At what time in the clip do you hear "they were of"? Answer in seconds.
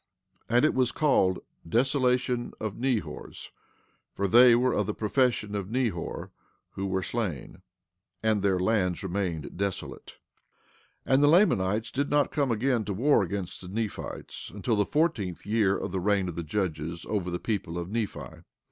4.27-4.87